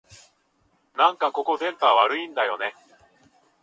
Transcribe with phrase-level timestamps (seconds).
[0.97, 2.91] なんかここ、電波悪いんだよねえ